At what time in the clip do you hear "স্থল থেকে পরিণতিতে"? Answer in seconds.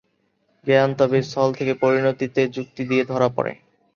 1.23-2.41